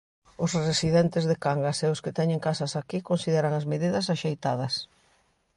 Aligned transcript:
Os 0.43 0.51
residentes 0.69 1.23
de 1.29 1.35
Cangas 1.43 1.77
e 1.85 1.87
os 1.93 2.01
que 2.03 2.15
teñen 2.19 2.43
casas 2.47 2.73
aquí 2.81 2.97
consideran 3.09 3.53
as 3.59 3.65
medidas 3.71 4.05
axeitadas. 4.15 4.73